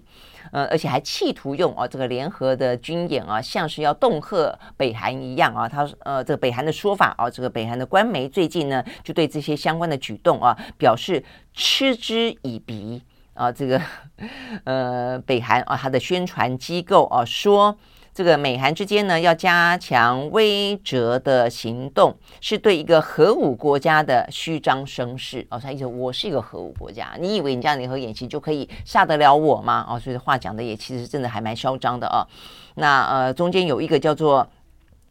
[0.51, 5.67] 呃，而且还企图用啊这个联合的军演啊，像是要恫吓北韩一样啊。
[5.67, 13.01] 他呃，这个北韩的说法啊，这个北韩的官媒最近呢，就对这些相关的举动啊，表示嗤之以鼻
[13.33, 13.51] 啊。
[13.51, 13.81] 这个
[14.65, 17.77] 呃，北韩啊，他的宣传机构啊说。
[18.13, 25.45] 这个美韩之间呢，要加强威慑的行动，是对一个核武国家的虚张声势。
[25.49, 29.85] 哦，他意思我是一个核武国家，你以为你这样联合演习就可以吓得了我吗？
[29.89, 32.27] 哦，所以话讲的也其实真的还蛮嚣张的哦。
[32.75, 34.47] 那呃，中间有一个叫做。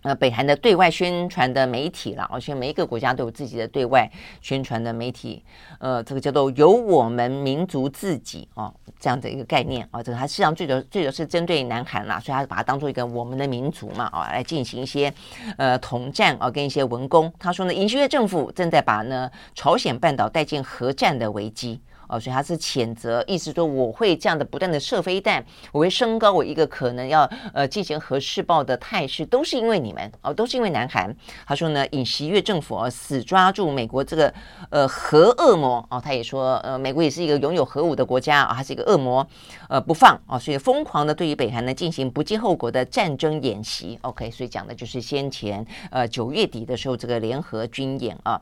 [0.03, 4.11] 呃，北韩的对外宣传的媒体啦，而且每一个国家都有自己的对外
[4.41, 5.45] 宣传的媒体，
[5.79, 15.13] 呃，这个叫做“由我们民族自己”哦，这样的一个概念啊，这个它实际上最主最主要是针对南韩啦，所以它把它当做一个我们的民族嘛啊，来进行一些
[15.59, 17.31] 呃统战啊，跟一些文攻。
[17.39, 21.79] 他说呢，尹锡悦政府正在把呢朝鲜半岛带进核战的危机。
[22.11, 31.14] 哦，所以他是谴责，意思说我会这样的不断的射飞弹，我会升高我一个可能要呃进行核试爆的态势，都是因为你们哦，都是因为南韩。
[31.46, 34.35] 他说呢，尹锡悦政府啊死抓住美国这个
[34.70, 39.25] 呃核恶魔哦，他也说呃美国也是一个拥有核武的国家啊，他是一个恶魔，
[39.68, 43.99] 呃不放啊，所以疯狂的对于北韩呢进行不计后果的战争演习。
[44.03, 48.40] OK，所以讲的就是先前呃九月底的时候这个联合军演啊。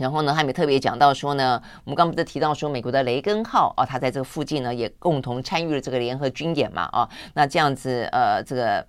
[0.00, 8.82] 然后呢，他没特别讲到说呢，我们刚不是提到说美国的雷根号啊，他在这个附近呢也共同参与了这个联合军演嘛啊，那这样子呃，这个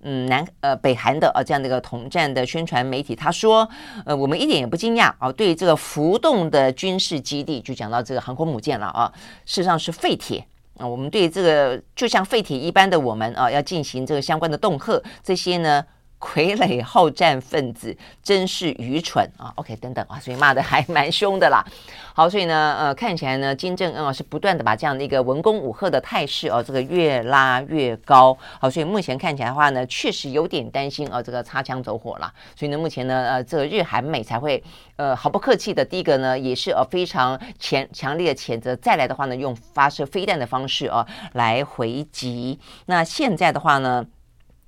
[0.00, 3.68] 嗯南呃北韩的啊这样的一个统战的宣传媒体，他说
[4.06, 9.12] 呃我们一点也不惊讶啊，对这个浮动的军事基地，就讲到这个航空母舰了啊，
[9.44, 10.42] 事实上是废铁
[10.78, 15.84] 啊，我们对这个就像废铁一般的我们啊，要进行这个相关的恫吓，这些呢。
[16.24, 21.62] 傀儡好战分子真是愚蠢啊！OK，等等啊，所以骂的还蛮凶的啦。
[22.14, 28.34] 好，所以呢，呃，看起来呢，金正恩啊是不断的把这样的一个文攻武赫的态势哦，这个越拉越高。
[28.58, 32.32] 好，所以目前看起来的话呢，确实有点担心啊，这个擦枪走火了。
[32.56, 34.62] 所以呢，目前呢，呃，这个日韩美才会
[34.96, 42.58] 呃毫不客气的，第一个呢，也是呃非常强强烈的谴责，再来的话呢，用发射飞弹的方式啊来回击。
[42.86, 44.06] 那现在的话呢？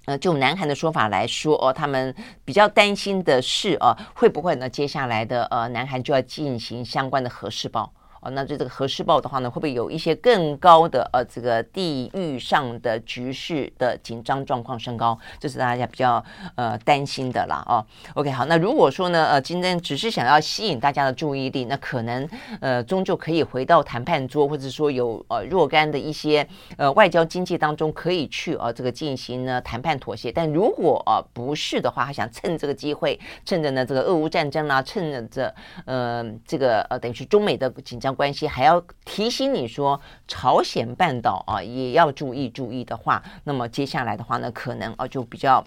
[0.07, 2.15] 呃，就南韩的说法来说，哦，他们
[2.45, 4.69] 比较担心的是，哦，会不会呢？
[4.69, 7.93] 接下来的呃，南韩就要进行相关的核试爆。
[8.31, 15.17] 那对这个核试爆的话呢，会不会有一些更高的呃这个地域上的局势的紧张状况升高？
[15.39, 16.23] 这是大家比较
[16.55, 17.85] 呃担心的啦哦。
[18.15, 22.29] OK，好，那如果说呢呃今天只是想要吸引大家的注意力，那可能
[22.61, 26.45] 呃终究可以回到谈判桌，或者说有呃若干的一些
[26.77, 30.33] 呃外交经济当中可以去呃这个进行呢谈判妥协。
[30.33, 38.16] 但如果呃不是的话，他想趁这个机会，趁着呢这个俄乌战争啦，趁着这呃这个呃等于是中美的紧张。
[38.17, 45.63] 关系还要提醒你说，朝鲜半岛啊也要注意注意的话，那么接下来的话呢，可能啊就比较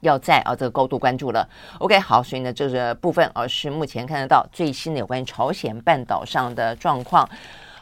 [0.00, 1.48] 要在啊这个高度关注了。
[1.78, 7.28] OK，好，所以呢这个部分啊是目前看得到最新的有关于朝鲜半岛上的状况。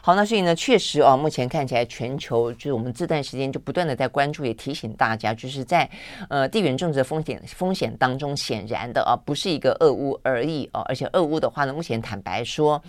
[0.01, 5.89] 好，那所以呢确实啊，目前看起来全球就是我们这段时间就不断的在关注，也提醒大家，就是在
[6.29, 12.81] 呃地缘政治的风险风险当中，显然的啊不是一个俄乌而已啊，而且俄乌的话呢，目前坦白说。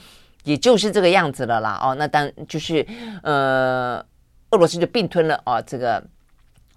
[0.45, 2.87] 也就是这个样子了啦，哦，那当就是，
[3.23, 4.05] 呃，
[4.51, 6.03] 俄罗斯就并吞了哦，这个。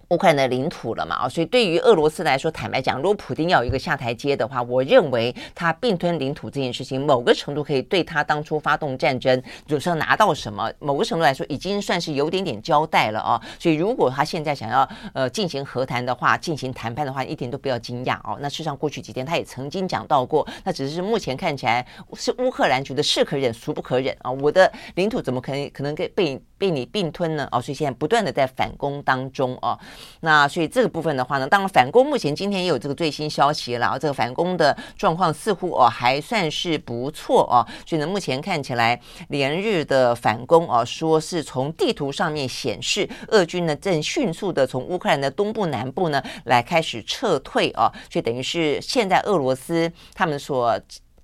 [0.09, 1.15] 乌克兰的领土了嘛？
[1.15, 13.41] 啊，所以对于俄罗斯来说，坦白讲，如果普京要有一个下台阶的话，我认为他并吞领土这件事情，某个程度可以对他当初发动战争，就是要拿到什么，某个程度来说，已经算是有点点交代了啊。
[13.59, 18.37] 所以如果他现在想要呃进行和谈的话，进行谈判的话，一点都不要惊讶哦。
[18.39, 27.47] 那事实上过去几天他也曾经讲到过，那只是目前看起来是乌克兰觉得是可忍孰不可忍啊，我的领土怎么可能可能给被被你并吞呢？
[27.51, 29.77] 哦，所以现在不断的在反攻当中哦。
[30.21, 37.65] 那所以这个部分的话呢，当然反攻目前今天也有这个最新消息了啊，这个反攻的状况似乎哦还算是不错哦。
[37.85, 50.79] 所以呢，目前看起来连日的反攻哦，说是从地图上面显示，俄军呢正迅速的从乌克兰的东部南部呢来开始撤退哦，所以等于是现在俄罗斯他们所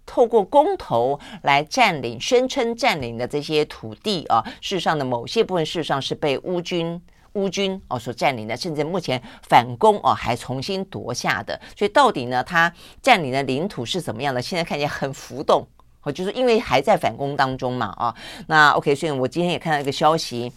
[0.05, 7.01] 透过公投来占领、宣称占领的这些土地啊，事实上的某些部分事实上是被乌军。
[7.33, 14.39] 乌军哦所占领的，甚至目前反攻哦还重新夺下的，所以到底呢，他占领的领土是怎么样的？
[14.39, 15.65] 现在看起来很浮动
[16.03, 18.13] 哦，就是因为还在反攻当中嘛啊。
[18.45, 20.51] 那 OK，所以我今天也看到一个消息，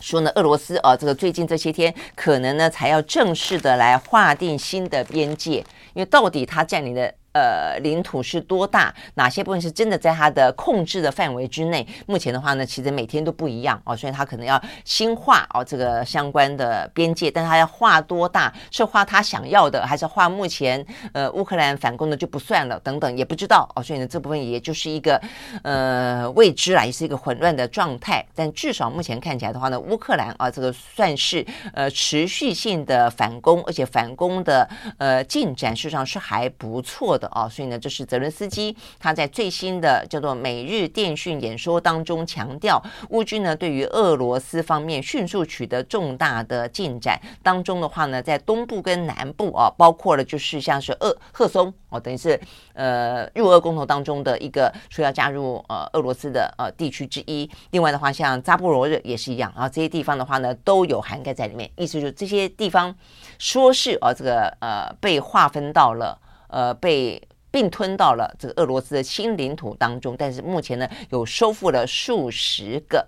[0.00, 5.58] 说呢，俄罗斯啊，这个最近这些天可能呢才要正式的来划定新的边界，
[5.94, 7.14] 因为到底他占领的。
[7.32, 8.92] 呃，领土是多大？
[9.14, 11.86] 哪些部分是真的在他的控制的范围之内？
[12.06, 18.52] 目前的话呢，其实每天都不一样哦，所以他可能要新划哦这个相关的边界，但他要划多大？
[18.70, 22.80] 是划他想要的，还是划目前呃乌克兰反攻的就不算了？
[22.80, 25.20] 等等也不知道哦，所以呢这部分也就是一个
[25.62, 28.26] 呃未知啦，也是一个混乱的状态。
[28.34, 37.19] 但至少目前看起来的话呢，乌克兰啊这个算是呃持续性的反攻，而且反攻的呃进展事实上是还不错的。
[37.20, 52.40] 的啊，所以呢，这是泽伦斯基他在最新的叫做每日电讯演说当中强调，乌军呢对于俄罗斯方面迅速取得重大的进展当中的话呢，在东部跟南部啊，包括了就是像是鄂赫松哦，等于是
[52.72, 57.48] 呃入俄公投当中的一个说要加入呃俄罗斯的呃地区之一。
[57.70, 61.70] 另外的话，像扎波罗热也是一样，啊这些地方的话呢都有涵盖在里面。
[61.76, 62.94] 意思就是这些地方
[63.38, 66.18] 说是啊这个呃被划分到了。
[66.50, 73.06] 呃，被并吞到了这个俄罗斯的新领土当中，但是目前呢，有收复了数十个。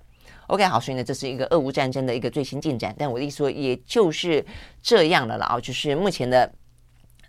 [0.48, 2.94] OK，好，所以呢，这是一个俄乌战争的一个最新进展。
[2.98, 4.44] 但我的意思说，也就是
[4.82, 6.52] 这样的了啊，就是目前的。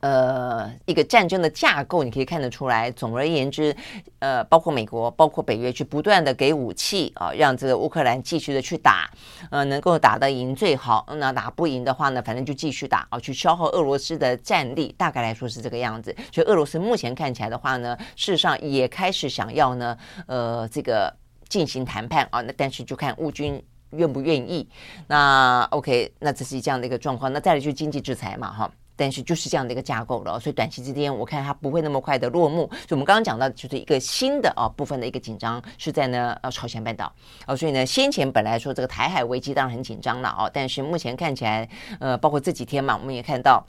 [0.04, 2.92] 呃，一个战争的架构，你可以看得出来。
[2.92, 3.74] 总而言之，
[4.20, 9.10] 呃，包括美国，包括北约，去不断的给武器啊，让这个乌克兰继续的去打，
[9.50, 11.08] 呃，能够打得赢最好。
[11.18, 14.94] 那打不赢的话呢，反正就继续打啊，去消耗俄罗斯的战力。
[14.98, 16.14] 大概来说是这个样子。
[16.34, 19.98] 所以俄罗斯目前看起来的话呢，事实上也开始想要呢，
[20.28, 21.16] 呃，这个
[21.48, 22.42] 进行谈判啊。
[22.42, 24.68] 那但是就看乌军愿不愿意。
[25.08, 27.32] 那 OK，那这是这样的一个状况。
[27.32, 28.70] 那再来就是经济制裁嘛，哈。
[28.96, 32.68] 但是就是这样的一个架构了，所以短期之间我看它不会那么快的落幕。
[32.72, 37.12] 所以我们刚刚讲到就是一个新的啊部分的一个紧张是在呢呃朝鲜半岛
[37.48, 41.68] 哦，所以呢先前本来说这个台海危机当然很紧张了哦，但是目前看起来
[42.00, 43.64] 呃包括这几天嘛，我们也看到。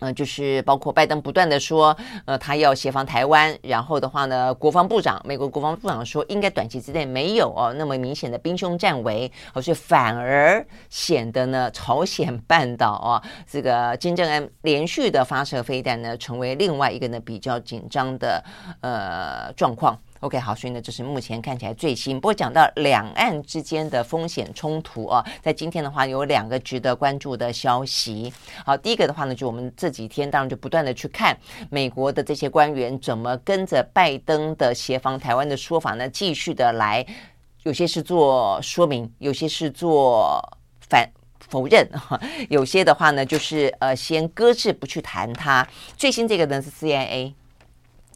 [0.00, 18.42] 嗯、呃，就是包括拜登不断的说，呃，他要协防台湾，然后的话呢，国防部长，美国国防部长说，应该短期之内没有哦那么明显的兵凶战危，而、是反而显得呢，朝鲜半岛、哦，这个金正恩连续的发射飞弹呢，成为另外一个呢比较紧张的
[18.80, 19.98] 呃状况。
[20.20, 22.20] OK，好，所以呢，这是目前看起来最新。
[22.20, 28.30] 不过讲到两岸之间的风险冲突啊，在今天的话有两个值得关注的消息。
[28.66, 31.34] 好，第一个的话呢，就我们这几天当然就不断的去看
[31.70, 37.02] 美国的这些官员怎么跟着拜登的协防台湾的说法呢，继续的来，
[37.62, 40.38] 有些是做说明，有些是做
[40.86, 41.10] 反
[41.48, 41.88] 否认，
[42.50, 45.66] 有些的话呢就是呃先搁置不去谈它。
[45.96, 47.32] 最新这个呢是 CIA。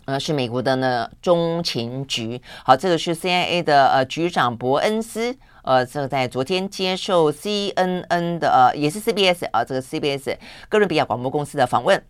[0.07, 2.41] 呃，是美国的呢中情局。
[2.63, 10.37] 好，这个是 CIA 的呃局长伯恩斯，呃，这个在昨天接受 CNN 的呃也是 CBS 啊、呃，这个 CBS
[10.69, 12.05] 哥伦比亚广播公司的访问。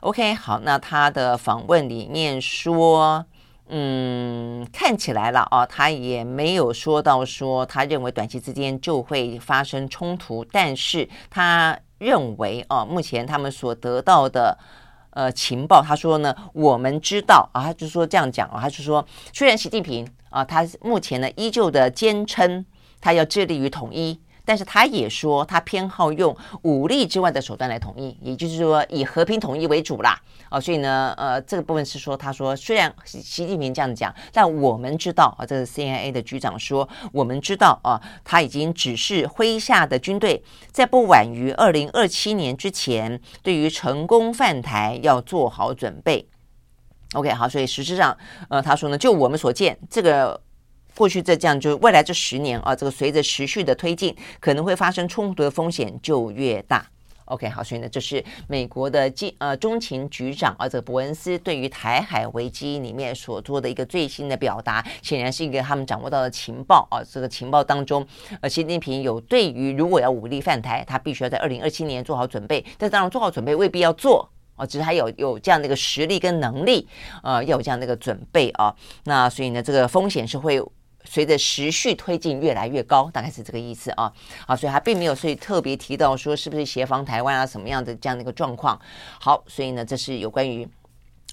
[0.00, 3.24] OK，好，那他的访问里面说，
[3.68, 14.58] 嗯，看起来了啊，他也没有说到说他认为短期之间就会发生冲突，但是他认为啊，目前他们所得到的。
[15.10, 22.64] 呃，情报他说呢，我们知道啊，他就说这样讲啊，他就说，虽然习近平啊，他目前呢依旧的坚称
[23.00, 24.20] 他要致力于统一。
[24.50, 30.20] 但是他也说，他偏好用武力之外的手段来统一，也就是说以和平统一为主啦。
[30.50, 40.42] 哦，所以呢，呃，这个部分是说，他说虽然习习近平这样讲，但我们知道啊，这个 CIA 的局长说，我们知道啊，他已经指示麾下的军队，
[40.72, 46.26] 在不晚于二零二七年之前，对于成功犯台要做好准备。
[47.12, 50.40] OK，好，所以实质上，呃，他说呢，就我们所见，这个。
[51.00, 56.84] 过去这这样，就未来这十年啊，这个随着持续的推进，可能会发生冲突的风险就越大。
[57.24, 67.00] OK，好，所以呢，这是美国的经呃中情局长啊，这个伯恩斯对于台海危机里面所做的一个最新的表达，显然是一个他们掌握到的情报啊。
[67.10, 68.06] 这个情报当中，
[68.42, 72.62] 呃，习近平有对于如果要武力犯台，他必须要在二零二七年做好准备。
[72.76, 76.86] 但当然，做好准备未必要做啊，只是他有有这样的一个实力跟能力，
[77.22, 78.74] 呃，要有这样的一个准备啊。
[79.04, 80.62] 那所以呢，这个风险是会。
[81.04, 84.12] 随着时序推进越来越高，大概是这个意思啊。
[84.46, 88.78] 好，所以他并没有所以特别提到说是不是协防台湾啊什么样的这样的一个状况。
[89.20, 90.68] 好，所以呢，这是有关于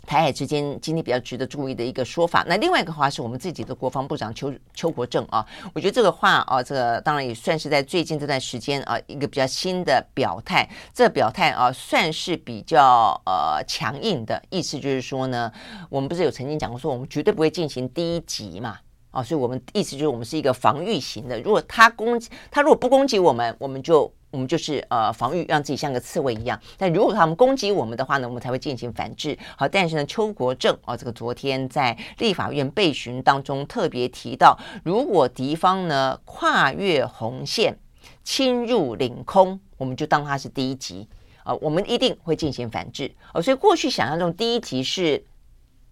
[0.05, 2.45] 台海之间今天比较值得注意的一个说法。
[2.47, 10.67] 那另外一个话是我们自己的国防部长邱邱国正啊，我觉得这个话啊，这个当然也算是在最近这段时间啊一个比较新的表态。
[10.93, 15.51] 这表态啊算是比较呃强硬的意思，就是说呢，
[15.89, 18.79] 我们不是有曾经讲过说我们绝对不会进行第一击嘛。
[19.11, 21.39] 啊，所以我们意思就是我们是一个防御型的。
[21.41, 26.59] 如果他攻，他如果不攻击我们，我们就我们就是呃防御，让自己像个刺猬一样。
[26.77, 29.35] 但如果他们攻击我们的话呢，我们才会进行反制。
[29.55, 37.79] 好，但是呢，邱国正啊，这个昨天在立法院备询当中特别提到，如果敌方呢跨越红线
[38.23, 41.07] 侵入领空，我们就当他是第一级
[41.43, 43.15] 啊，我们一定会进行反制。
[43.33, 45.25] 哦，所以过去想象中第一级是，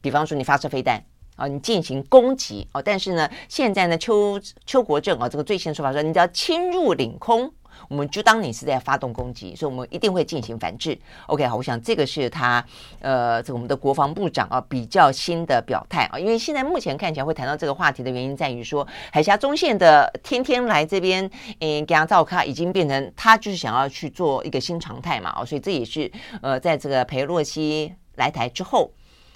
[0.01, 1.03] 比方说你发射飞弹。
[1.35, 7.51] 啊，你进行攻击哦，但是呢，现在呢，邱邱国正啊，这个最新的说法说，你只要侵入领空，
[7.89, 10.97] 我们就当你是在发动攻击，所以我们一定会进行反制。
[11.27, 12.65] OK，好，我想这个是他
[13.01, 21.29] 呃，这个我们的国防部长啊比较新的表态啊，因为现在目前看起来会谈到这个话题的原因在于说，海峡中线的天天来这边，
[21.59, 26.09] 嗯，给他照看，已经变成他就是想要去做一个新常态嘛，哦，所以这也是
[26.41, 28.89] 呃，在这个裴洛西来台之后。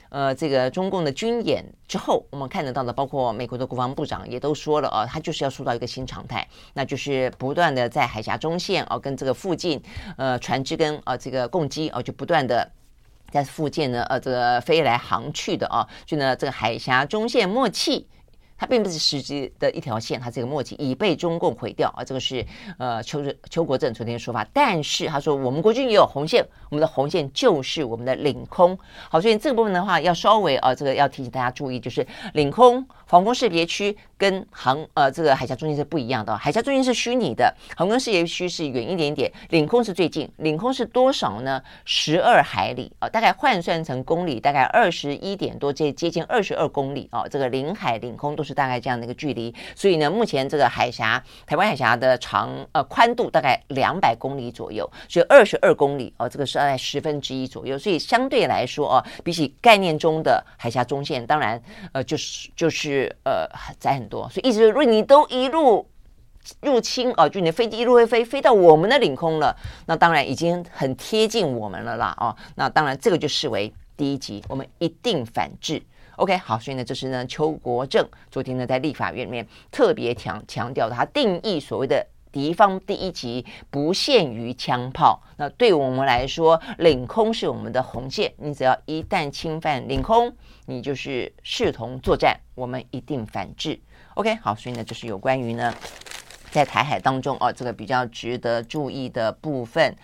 [0.10, 9.82] 呃，这个中共的军演之后，我们看得到的，包括美国的国防部长也都说了，啊，他就是要塑造一个新常态，那就是不断的在海峡中线啊，跟这个附近
[10.18, 12.72] 呃船只跟啊这个共机啊，就不断的
[13.32, 18.08] 在附近呢，呃，这个飞来航去的啊，就呢，这个海峡中线默契。
[18.60, 22.04] 它并不是实际的一条线，它这个默契已被中共毁掉啊！
[22.04, 22.46] 这个是
[22.78, 24.46] 呃邱邱国正昨天的说法。
[24.54, 28.78] 但是他说我们国军也有红线，我们的红线就是我们的领空。
[29.10, 36.38] 好，所以这个部分的话要稍微啊，这个要提醒大家注意，就是领空防空识别区跟航呃这个海峡中心是不一样的。
[36.38, 40.30] 海峡中心是虚拟的，航空识别区是远一点点，领空是最近。
[40.36, 41.64] 领空是多少呢？
[41.86, 47.26] 十二海里啊，大概换算成公里，大概二十一点多，接接近二十二公里啊。
[47.26, 48.49] 这个领海领空都是。
[48.50, 61.62] 是大概这样的一个距离，所以呢，目前这个海峡，台湾海峡的长呃宽度大概两百公里左右，所以二十二公里哦，这个是在十分之一左右，所以相对来说哦，比起概念中的海峡中线，当然
[61.94, 63.48] 呃就是就是呃
[63.80, 65.88] 窄很多，所以意思是，如果你都一路
[66.62, 75.80] 入侵哦，就你的飞机一路会飞飞到我们的领空了，那当然已经很贴近我们了啦哦，那当然这个就视为第一级，我们一定反制。
[76.20, 85.24] OK，好，所以呢，这是呢，邱国正昨天呢在立法院里面特别强强调，他定义所谓的敌方第一级不限于枪炮。
[85.38, 93.80] 那对我们来说，领空是我们的红线，你只要一旦侵犯领空，你就是视同作战，我们一定反制。
[94.16, 95.74] OK，好，所以呢，这是有关于呢
[96.52, 99.96] 在台海当中哦，这个比较值得注意的部分。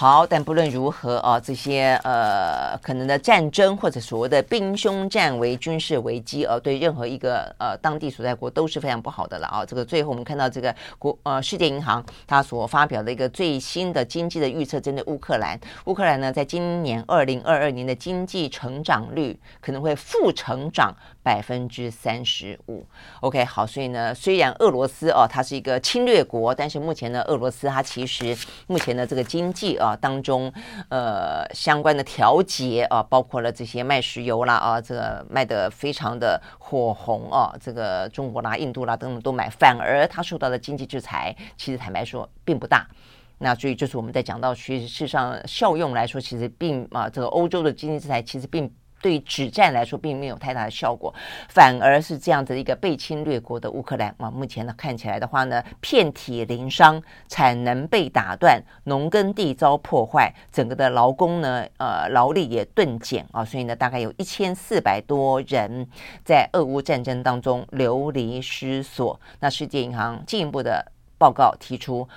[0.00, 9.64] 好，但不论如何啊，这些呃可能的战争或者所谓的兵凶战危、军事危机啊，对任何一个呃当地所在国都是非常不好的了啊。
[9.66, 20.94] 这个最后我们看到这个国呃世界银行它所发表的一个最新的经济的预测，针对乌克兰，乌克兰呢在今年二零二二年的经济成长率可能会负成长
[21.28, 22.86] 百分之三十五。
[23.20, 28.34] OK，好，所以呢，虽然俄罗斯哦它是一个侵略国，但是目前呢，俄罗斯它其实
[28.66, 29.94] 目前的这个经济啊。
[30.00, 30.50] 当中
[30.88, 42.88] 呃相关的调节啊，包括了这些卖石油啦啊，这个卖得非常的火红啊，这个中国啦、印度啦等等都买，反而它受到的经济制裁，其实坦白说并不大。
[43.36, 48.72] 那所以就是我们在讲到，其实事实上效用来说，其实并啊，这个欧洲的经济制裁其实并。
[49.00, 51.14] 对止战来说，并没有太大的效果，
[51.48, 65.86] 反而是这样子一个被侵略国的乌克兰啊，目前呢看起来的话呢，遍体鳞伤，产能被打断，农耕地遭破坏，整个的劳工呢，呃，劳力也顿减啊，所以呢，大概有一千四百多人
[66.24, 69.18] 在俄乌战争当中流离失所。
[69.40, 70.84] 那世界银行进一步的
[71.16, 72.08] 报告提出，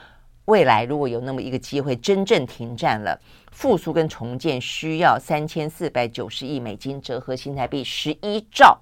[0.45, 3.19] 未来如果有那么一个机会，真正停战了。
[3.51, 8.79] 复苏跟重建需要三千四百九十亿美金，折合新台币十一兆，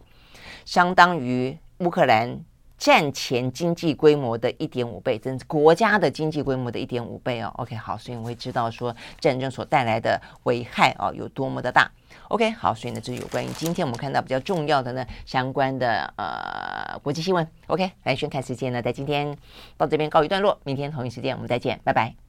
[0.63, 2.39] 相当于乌克兰
[2.77, 7.51] 战前经济规模的一点五倍，真是国家的经济规模的一点五倍哦。
[7.57, 11.91] OK，好，所以我会知道说战争所带来的危害啊有多么的大。
[12.29, 17.45] OK，好，所以呢，这是有关于今天我们看到比较重要的呢相关的呃国际新闻。
[17.67, 19.35] OK，来宣看时间呢，在今天
[19.75, 22.28] 到这边告一段落，明天同一时间我们再见，拜拜。